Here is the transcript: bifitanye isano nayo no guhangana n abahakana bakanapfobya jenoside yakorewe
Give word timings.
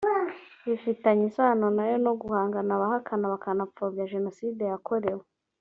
bifitanye 0.67 1.23
isano 1.29 1.65
nayo 1.75 1.95
no 2.05 2.13
guhangana 2.21 2.67
n 2.69 2.75
abahakana 2.77 3.25
bakanapfobya 3.33 4.09
jenoside 4.13 4.63
yakorewe 4.71 5.23